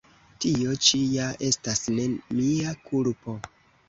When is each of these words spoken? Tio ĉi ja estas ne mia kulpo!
Tio 0.43 0.77
ĉi 0.85 1.01
ja 1.15 1.27
estas 1.47 1.81
ne 1.97 2.05
mia 2.39 2.73
kulpo! 2.89 3.37